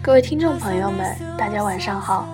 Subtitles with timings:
[0.00, 2.24] 各位听众朋友们，大家晚上好，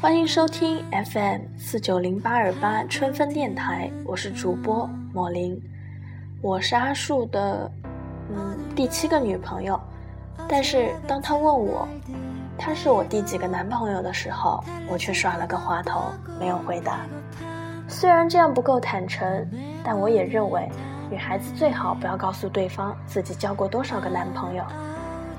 [0.00, 5.56] 欢迎收听 FM 四九零八二八春分电台，我是主播莫林，
[6.42, 7.70] 我是阿树的
[8.34, 9.80] 嗯第七个女朋友，
[10.48, 11.86] 但是当他问我
[12.58, 16.02] 他是我第几个男朋友的时候，我却耍了个滑头，
[16.40, 17.06] 没有回答。
[17.86, 19.48] 虽然这样不够坦诚，
[19.84, 20.68] 但我也认为。
[21.10, 24.62] 女孩子最好不要告诉对方自己交过多少个男朋友，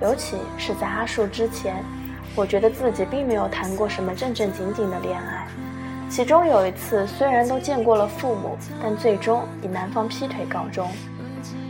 [0.02, 1.84] 尤其是在阿树之前，
[2.36, 5.48] 我觉得自己并没有谈过什么正正经经的恋爱。
[6.10, 10.90] 其中有一次，虽然都见过了父母，但最终以男方劈腿告终。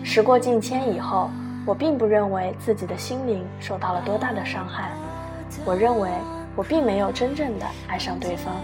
[0.02, 1.29] 时过境迁以后，
[1.66, 4.91] 我并不认为自己的心灵受到了多大的伤害。
[5.66, 6.09] 我认为
[6.55, 8.55] 我并没有真正的爱上对方，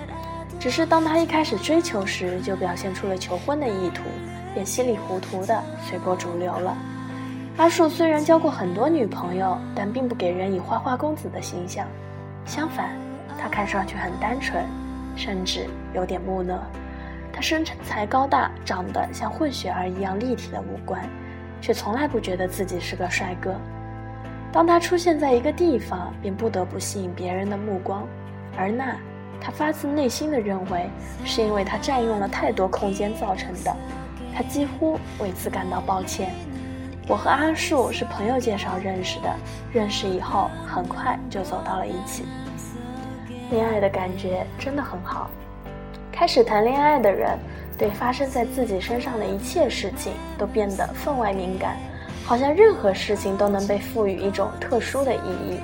[0.61, 4.03] 只是当他一开始追求时，就表现出了求婚的意图。
[4.55, 6.75] 便稀里糊涂的随波逐流了。
[7.57, 11.85] 阿树虽然交过很多女朋友，但并不给人以花花公子的形象。
[12.45, 12.89] 相反，
[13.39, 14.65] 他看上去很单纯，
[15.15, 16.59] 甚至有点木讷。
[17.31, 21.01] 他身材高大，长得像混血儿一样立体的五官，
[21.61, 23.53] 却从来不觉得自己是个帅哥。
[24.51, 28.07] 当他出现在一个地方，便不得不吸引别人的目光，
[28.57, 28.95] 而那，
[29.41, 30.89] 他发自内心的认为，
[31.25, 33.75] 是因为他占用了太多空间造成的。
[34.35, 36.29] 他几乎为此感到抱歉。
[37.07, 39.33] 我和阿树是朋友介绍认识的，
[39.71, 42.25] 认识以后很快就走到了一起。
[43.49, 45.29] 恋爱的感觉真的很好。
[46.11, 47.37] 开始谈恋爱的人，
[47.77, 51.77] 对发生在自己身上的一切事情都变得分外敏感，
[52.25, 55.59] 好像任何事情都能被赋予一种特殊的意义。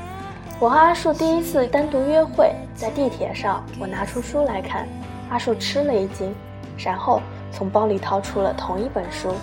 [0.59, 4.87] 我和阿树第一次单独约会，在地铁上，我拿出书来看，
[5.29, 6.33] 阿树吃了一惊，
[6.77, 7.19] 然后。
[7.51, 9.35] 从包里掏出了同一本书，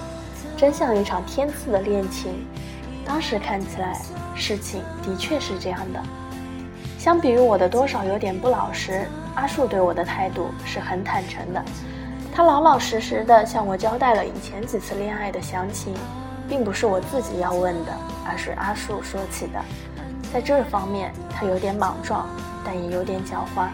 [0.56, 2.46] 真像一场天赐的恋情。
[3.06, 4.00] 当时看起来，
[4.34, 6.02] 事情的确是这样的。
[6.98, 11.64] 相比于我的多少有点不老实，阿树对我的态度是很坦诚的。
[12.34, 15.94] 他老老实实的向我交代了以前几次恋爱的详情，
[16.48, 17.92] 并不是我自己要问的，
[18.28, 19.60] 而是阿树说起的。
[20.32, 22.28] 在这方面，他有点莽撞，
[22.64, 23.68] 但也有点狡猾，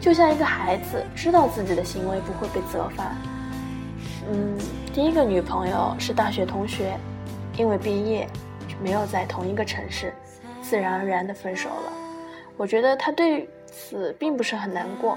[0.00, 3.04] 就像一个孩子知道自己的行为不会被责罚。
[4.28, 4.58] 嗯，
[4.92, 6.98] 第一个女朋友是大学同学，
[7.56, 8.26] 因为毕业
[8.82, 10.12] 没有在同一个城市，
[10.60, 11.92] 自然而然的分手了。
[12.56, 15.16] 我觉得他对此并不是很难过，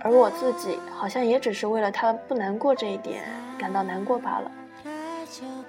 [0.00, 3.22] 而我自己好像也只是为了他不难过这一点
[3.56, 4.50] 感到难过罢了。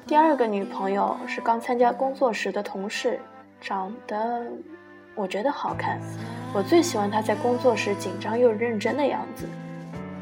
[0.06, 3.18] 第二个女朋友是刚参加工作时的同事，
[3.62, 4.44] 长得
[5.16, 6.02] 我觉得好看，
[6.54, 9.48] 我最喜欢她在工作时紧张又认真的样子。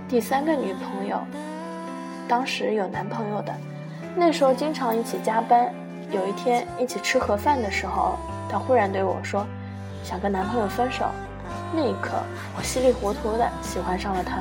[0.07, 1.19] 第三个女朋友。
[2.31, 3.53] 当时有男朋友的，
[4.15, 5.69] 那时候经常一起加班。
[6.11, 8.15] 有一天一起吃盒饭的时候，
[8.49, 9.45] 他忽然对我说
[10.01, 11.07] ：“想跟男朋友分手。”
[11.75, 12.11] 那一刻，
[12.57, 14.37] 我稀里糊涂的喜欢上了他。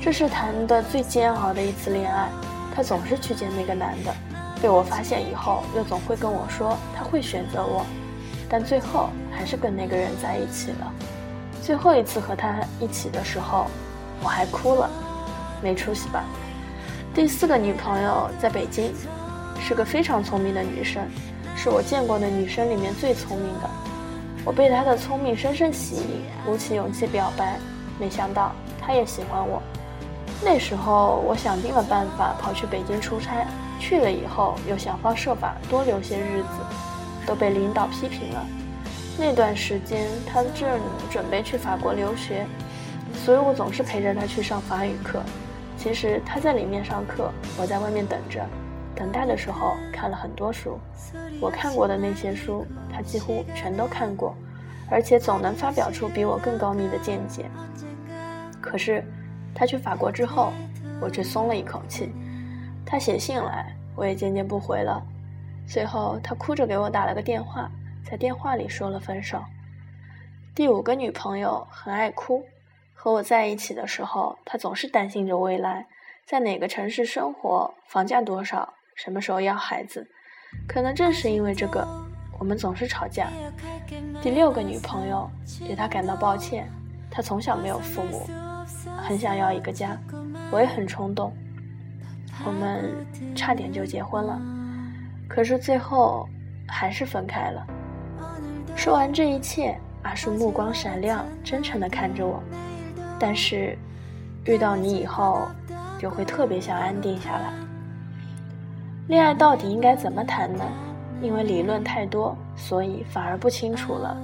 [0.00, 2.30] 这是谈的最煎熬的一次恋爱。
[2.74, 4.14] 他总是去见那个男的，
[4.62, 7.84] 被我发现以后，又总会跟我说他会选择我，
[8.48, 10.90] 但最后还是跟那个人在一起了。
[11.60, 13.66] 最后一次和他一起的时候，
[14.22, 14.88] 我还哭了，
[15.62, 16.24] 没出息吧？
[17.12, 18.94] 第四个女朋友在北京，
[19.60, 21.02] 是个非常聪明的女生，
[21.56, 23.68] 是我见过的女生里面最聪明的。
[24.44, 27.58] 我被她的聪明深深吸引，鼓起勇气表白，
[27.98, 29.60] 没想到她也喜欢我。
[30.40, 33.44] 那时候我想尽了办法跑去北京出差，
[33.80, 38.46] 去了以后又想方设法多留些日子，都被领导批评了。
[39.18, 42.46] 那段时间她正准备去法国留学，
[43.26, 45.20] 所以我总是陪着她去上法语课。
[45.80, 48.46] 其实他在里面上课，我在外面等着。
[48.94, 50.78] 等待的时候看了很多书，
[51.40, 54.34] 我看过的那些书，他几乎全都看过，
[54.90, 57.46] 而且总能发表出比我更高密的见解。
[58.60, 59.02] 可是
[59.54, 60.52] 他去法国之后，
[61.00, 62.12] 我却松了一口气。
[62.84, 65.02] 他写信来，我也渐渐不回了。
[65.66, 67.70] 最后他哭着给我打了个电话，
[68.04, 69.42] 在电话里说了分手。
[70.54, 72.44] 第五个女朋友很爱哭。
[73.02, 75.86] 和我在一起的时候，他总是担心着未来，
[76.26, 80.06] 在哪个城市生活，房价多少，什么时候要孩子。
[80.68, 81.88] 可能正是因为这个，
[82.38, 83.28] 我们总是吵架。
[84.20, 85.30] 第六个女朋友，
[85.66, 86.70] 对他感到抱歉。
[87.10, 88.28] 他从小没有父母，
[88.98, 89.98] 很想要一个家。
[90.50, 91.34] 我也很冲动，
[92.44, 92.94] 我们
[93.34, 94.38] 差点就结婚了，
[95.26, 96.28] 可是最后
[96.68, 97.66] 还是分开了。
[98.76, 102.42] 说完这一切，阿树目光闪亮，真诚地看着我。
[103.20, 103.76] 但是，
[104.46, 105.46] 遇到你以后，
[105.98, 107.52] 就会特别想安定下来。
[109.08, 110.64] 恋爱到底应该怎么谈呢？
[111.20, 114.16] 因为理论太多，所以反而不清楚了。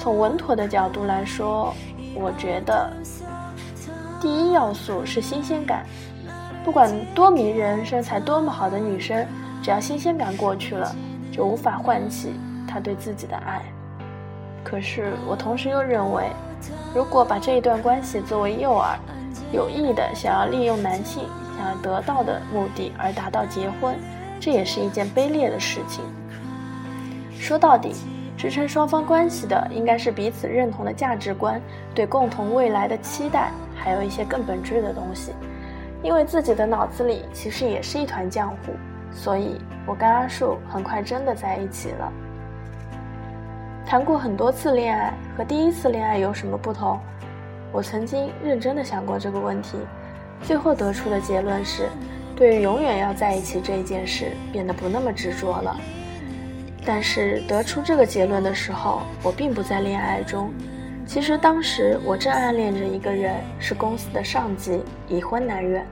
[0.00, 1.72] 从稳妥的角度来说，
[2.14, 2.90] 我觉得
[4.20, 5.86] 第一要素是新鲜感。
[6.64, 9.24] 不管多迷人、身材多么好的女生，
[9.62, 10.92] 只要新鲜感过去了，
[11.30, 12.32] 就无法唤起
[12.66, 13.62] 她对自己的爱。
[14.68, 16.24] 可是我同时又认为，
[16.94, 18.98] 如果把这一段关系作为诱饵，
[19.50, 21.24] 有意的想要利用男性
[21.56, 23.96] 想要得到的目的而达到结婚，
[24.38, 26.04] 这也是一件卑劣的事情。
[27.40, 27.94] 说到底，
[28.36, 31.58] 支撑双方关系的应该是彼此认同的价值观、
[31.94, 35.32] 对共同未来的期待，还有一些更本质的东西。
[36.02, 38.74] 因为自己的脑子里其实也是一团浆糊，
[39.12, 42.12] 所以我跟阿树很快真的在一起了。
[43.88, 47.00] 谈过很多次恋爱，和第一次恋爱有什么不同？
[47.72, 49.78] 我曾经认真的想过这个问题，
[50.42, 51.88] 最后得出的结论是，
[52.36, 55.74] 对于永远要在一起这一件事变得不那么执着了。
[56.84, 60.52] 但是得出这个结论的时候，我并不在恋爱中。
[61.06, 65.82] 其实当时我正暗恋着一个人，是公司的上级，已婚男人。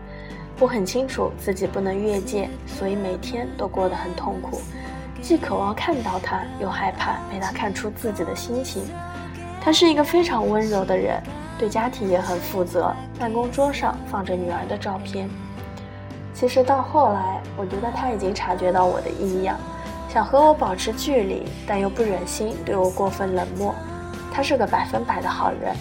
[0.60, 4.60] 我很清楚自己不能越界，所以每天都过得很痛苦，
[5.26, 8.84] 既渴望看到他，又害怕被他看出自己的心情。
[9.60, 11.20] 他是一个非常温柔的人，
[11.58, 12.94] 对家庭也很负责。
[13.18, 15.28] 办公桌上放着女儿的照片。
[16.32, 19.58] 其实到后来，我觉得他已经察觉到我的异样，
[20.08, 23.74] 想和我保持距离，但又不忍心对我过分冷漠。
[24.32, 25.74] 他是个百分百的好人，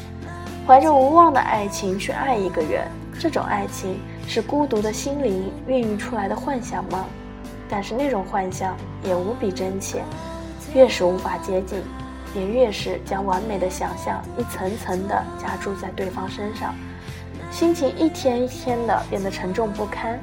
[0.66, 2.88] 怀着无望的爱情去爱一个人，
[3.20, 7.06] 这种爱情是孤独的心灵孕育出来的幻想吗？
[7.70, 10.04] 但是那种幻想也无比真切，
[10.74, 11.82] 越是无法接近，
[12.36, 16.74] 也越是将完美的想象一层层的加注在对方身上，
[17.52, 20.20] 心情一天一天的变得沉重不堪。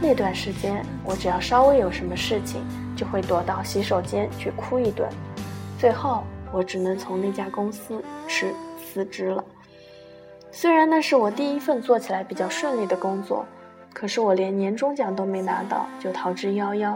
[0.00, 2.64] 那段时间，我只要稍微有什么事情，
[2.96, 5.08] 就会躲到洗手间去哭一顿，
[5.78, 6.22] 最后。
[6.52, 9.44] 我只能从那家公司辞辞职了。
[10.52, 13.44] 虽然那是我第一份做起来比较顺利的工作，
[13.94, 16.94] 可是我连年终奖都没拿到就逃之夭夭。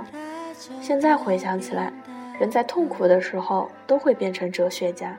[0.83, 1.91] 现在回想起来，
[2.39, 5.17] 人在痛苦的时候都会变成哲学家，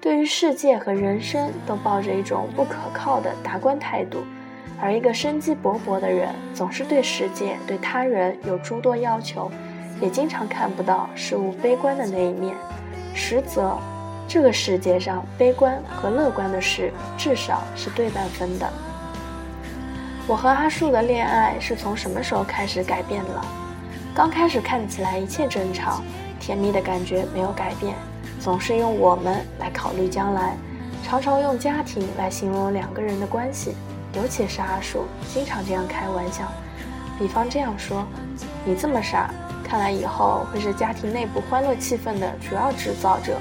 [0.00, 4.24] 对于世界和人生都抱着一种不可靠的达观态度，
[4.80, 9.50] 而一个生机勃勃的人总是对世界、对他人有诸多要求，
[10.00, 12.56] 也经常看不到事物悲观的那一面。
[13.14, 13.76] 实则，
[14.26, 18.66] 这个世界上悲观和乐观的事至少是对半分的。
[20.28, 23.42] 我和阿树的恋爱是从什么时候开始改变了？
[24.14, 26.02] 刚开始看起来一切正常，
[26.38, 27.94] 甜蜜的感觉没有改变，
[28.38, 30.54] 总是用我们来考虑将来，
[31.02, 33.74] 常常用家庭来形容两个人的关系，
[34.12, 36.44] 尤其是阿树，经常这样开玩笑，
[37.18, 38.06] 比方这样说
[38.66, 39.30] ：“你这么傻。”
[39.64, 43.38] 看来以后会是家庭内部欢乐气氛的主要制造者。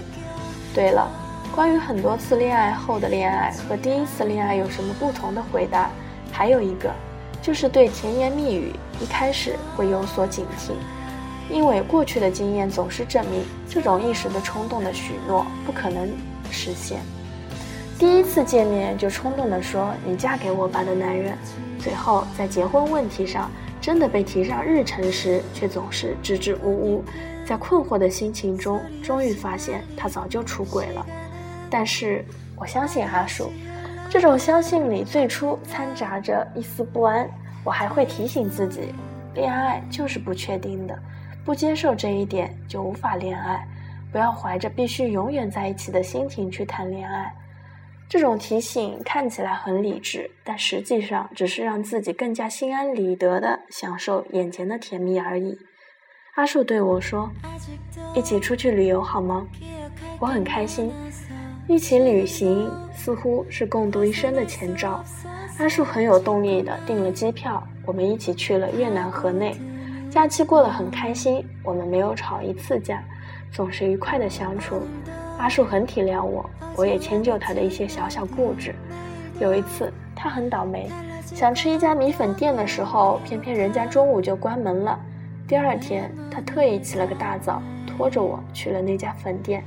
[0.74, 1.06] 对了，
[1.54, 5.90] 关于很多次恋爱后的恋爱和第一次恋爱有什么不同的回答，
[6.38, 6.94] 还有一个，
[7.42, 10.74] 就是对甜言蜜语一开始会有所警惕，
[11.50, 16.08] 因为过去的经验总是证明这种一时的冲动的许诺不可能
[16.52, 17.00] 实现。
[17.98, 21.36] 第一次见面就冲动地说“你嫁给我吧”的男人，
[21.80, 23.50] 最后在结婚问题上。
[23.80, 27.04] 真的被提上日程时，却总是支支吾吾，
[27.48, 31.06] 在困惑的心情中，终于发现他早就出轨了。
[31.70, 32.26] 但是
[32.56, 33.52] 我相信阿树，
[34.10, 37.30] 这种相信里最初掺杂着一丝不安。
[37.64, 38.94] 我还会提醒自己，
[39.34, 40.98] 恋爱就是不确定的，
[41.44, 43.68] 不接受这一点就无法恋爱。
[44.10, 47.34] 不要怀着必须永远在一起的心情去谈恋爱。
[48.08, 55.58] 这种提醒看起来很理智，但实际上只是让自己更加心安理得地享受眼前的甜蜜而已。
[56.36, 57.30] 阿树对我说
[58.16, 59.46] ：“一起出去旅游好吗？”
[60.22, 60.90] 我很开心。
[61.68, 62.72] 一起旅行
[63.08, 65.02] 似乎是共度一生的前兆。
[65.60, 69.56] 阿树很有动力的订了机票，我们一起去了越南河内。
[70.10, 73.02] 假期过得很开心，我们没有吵一次架，
[73.50, 74.82] 总是愉快的相处。
[75.38, 78.76] 阿树很体谅我，我也迁就他的一些小小固执。
[79.40, 80.92] 有一次，他很倒霉，
[81.24, 85.00] 想吃一家米粉店的时候，偏偏人家中午就关门了。
[85.48, 89.64] 第二天，他特意起了个大早，拖着我去了那家粉店。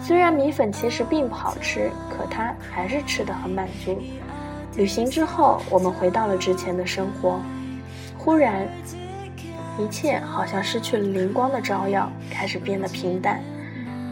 [0.00, 4.00] 虽然米粉其实并不好吃，可他还是吃得很满足。
[4.76, 7.40] 旅行之后，我们回到了之前的生活。
[8.16, 8.66] 忽然，
[9.78, 13.40] 一切好像失去了灵光的照耀，开始变得平淡。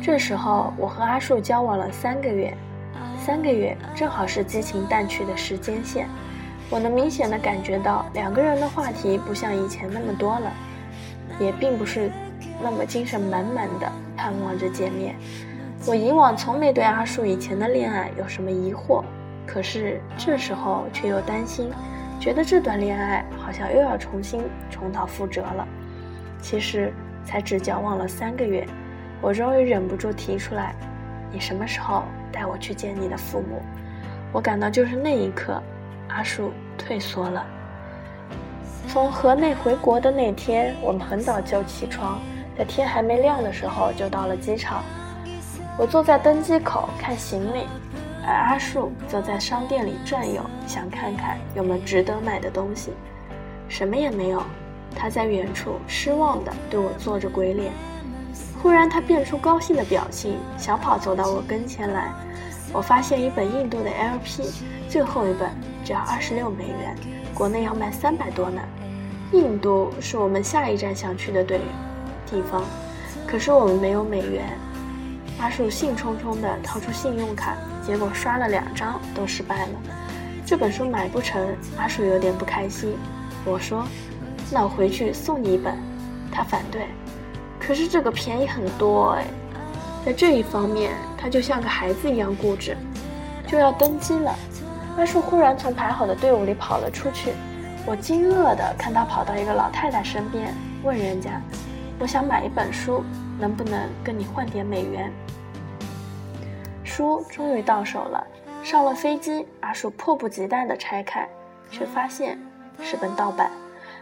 [0.02, 2.52] 这时候，我和阿树交往了三个月，
[3.24, 6.08] 三个月正好是激情淡去的时间线。
[6.68, 10.52] 我能明显的感觉到两个人的话题不像以前那么多了，
[11.38, 12.10] 也并不是
[12.62, 15.14] 那么精神满满的盼望着见面。
[15.88, 19.04] 我以往从没对阿树以前的恋爱有什么疑惑，
[19.46, 21.70] 可是这时候却又担心，
[22.20, 25.66] 觉得这段恋爱好像又要重新重蹈覆辙了。
[26.42, 26.92] 其实
[27.24, 28.66] 才只交往了三个月，
[29.22, 30.74] 我终于忍不住提出来
[31.30, 32.02] ：“你什么时候
[32.32, 33.62] 带我去见你的父母？”
[34.32, 35.62] 我感到就是那一刻。
[36.08, 37.44] 阿树退缩了。
[38.88, 42.20] 从河内回国的那天，我们很早就起床，
[42.56, 44.82] 在天还没亮的时候就到了机场。
[45.78, 47.66] 我坐在登机口看行李，
[48.26, 52.92] 而阿树则在商店里转悠，想看看有没有值得买的东西。
[53.68, 54.42] 什么也没有，
[54.94, 57.70] 他在远处失望地对我做着鬼脸。
[58.62, 62.10] 忽然，他变出高兴的表情，小跑走到我跟前来。
[62.72, 64.50] 我发现一本印度的 LP，
[64.88, 65.50] 最后一本
[65.84, 66.96] 只要二十六美元，
[67.34, 68.62] 国内要卖三百多呢。
[69.32, 71.60] 印度是我们下一站想去的对
[72.24, 72.62] 地方，
[73.26, 74.42] 可是我们没有美元。
[75.38, 77.54] 阿树兴冲冲地掏出信用卡，
[77.86, 79.72] 结果刷了两张都失败了。
[80.46, 82.96] 这本书买不成，阿树有点不开心。
[83.44, 83.86] 我说
[84.50, 85.76] ：“那我回去送你一本。”
[86.32, 86.86] 他反对。
[87.60, 89.24] 可是这个便宜很多哎。
[90.04, 92.76] 在这一方面，他就像个孩子一样固执。
[93.46, 94.34] 就要登机了，
[94.96, 97.32] 阿树忽然从排好的队伍里跑了出去。
[97.84, 101.40] 我惊愕地看他跑到一个老太太身边，问人家
[101.98, 103.04] ：“我想买一本书，
[103.38, 105.12] 能不能跟你换点美元？”
[106.96, 108.26] 书终于到手了。
[108.62, 111.28] 上了飞机，阿树迫不及待地拆开，
[111.70, 112.38] 却发现
[112.80, 113.50] 是本盗版，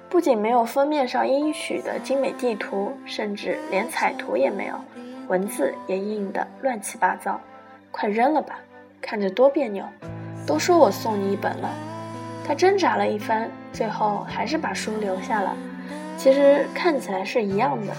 [0.09, 4.77] 不仅没有封面上应许的精美地图，甚至连彩图也没有。
[5.27, 7.41] 文字也印得乱七八糟，
[7.91, 8.61] 快扔了吧，
[9.03, 9.85] 看着多别扭。
[10.47, 11.69] 都说我送你一本了，
[12.47, 15.57] 他挣扎了一番，最后还是把书留下了。
[16.17, 17.93] 其实看起来是一样的，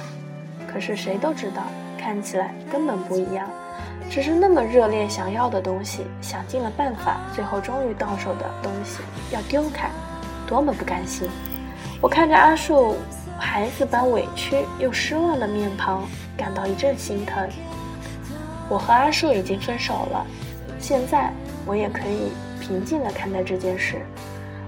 [0.71, 1.63] 可是谁都知道，
[1.99, 3.45] 看起来根本不一样。
[4.09, 9.89] 只是那么热烈想要的东西，想尽了办法，最后终于到手的东西要丢开，
[10.47, 11.29] 多么不甘心！
[12.01, 12.95] 我看着阿树
[13.38, 16.03] 孩子般委屈又失望的面庞。
[16.38, 17.47] 感到一阵心疼。
[18.67, 20.27] 我和阿树已经分手了，
[20.81, 21.31] 现在
[21.65, 24.05] 我也可以平静地看待这件事。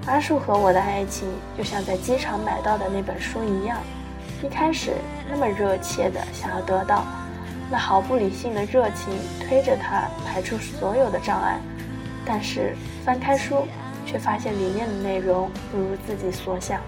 [0.05, 1.27] 阿树和我的爱情
[1.57, 3.77] 就像在机场买到的那本书一样，
[4.41, 4.93] 一开始
[5.29, 7.03] 那么热切地想要得到，
[7.69, 9.13] 那毫不理性的热情
[9.47, 11.59] 推着他排除所有的障碍。
[12.25, 13.67] 但是翻开书，
[14.05, 16.81] 却发现里面的内容不如自己所想。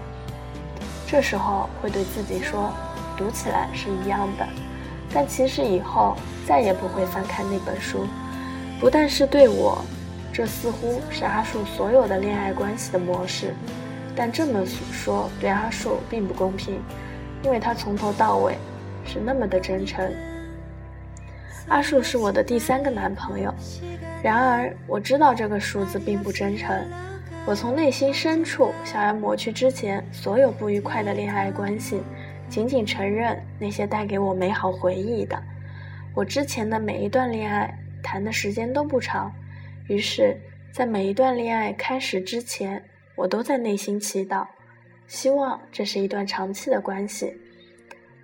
[1.06, 2.70] 这时候会对自己说，
[3.16, 4.46] 读起来是一样的。
[5.12, 8.06] 但其实以后再也不会翻开那本书，
[8.78, 9.82] 不但是对我，
[10.32, 13.54] 这似乎是阿树所有的恋爱关系的模式。
[14.14, 16.80] 但这么说对阿树并不公平，
[17.42, 18.56] 因为他从头到尾
[19.04, 20.12] 是那么的真诚。
[21.68, 23.54] 阿树是我的第三个男朋友，
[24.22, 26.76] 然而我知道这个数字并不真诚。
[27.46, 32.02] 我从内心深处想要抹去之前所有不愉快的恋爱关系。
[32.48, 35.40] 仅仅承认那些带给我美好回忆的，
[36.16, 39.32] 我之前的每一段恋爱谈的时间都不长，
[39.86, 40.36] 于是，
[40.72, 42.82] 在每一段恋爱开始之前，
[43.14, 44.44] 我都在内心祈祷，
[45.06, 47.32] 希望这是一段长期的关系。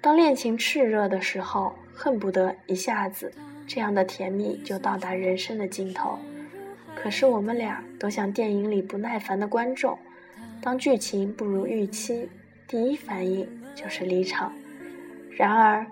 [0.00, 3.32] 当恋情炽热的时候，恨不得一下子
[3.66, 6.18] 这样的甜蜜就到达人生的尽头。
[6.94, 9.98] 可是我们俩都像电影里不耐烦的观众，
[10.60, 12.28] 当剧情不如预期，
[12.68, 13.48] 第一反应。
[13.76, 14.54] 就是离场，
[15.30, 15.86] 然而，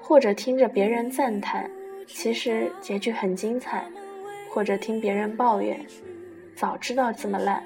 [0.00, 1.70] 或者听着别人赞叹，
[2.06, 3.82] 其实结局很精彩；
[4.48, 5.84] 或者听别人抱怨，
[6.56, 7.62] 早知道这么烂，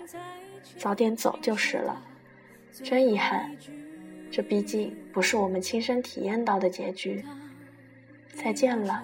[0.77, 2.03] 早点走就是了。
[2.83, 3.49] 真遗憾，
[4.29, 7.25] 这毕竟不是我们亲身体验到的结局。
[8.35, 9.03] 再见了，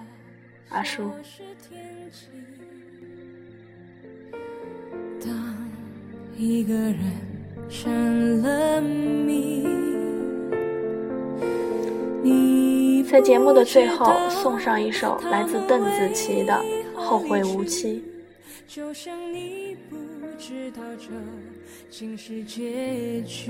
[0.69, 1.11] 阿叔。
[5.21, 5.57] 当
[6.37, 6.99] 一个人
[7.69, 9.65] 成了谜。
[13.07, 16.53] 在节目的最后，送上一首来自邓紫棋的
[16.99, 18.03] 《后会无期》。
[18.75, 19.95] 就像你不
[20.37, 21.05] 知道这
[21.89, 23.49] 竟是结局，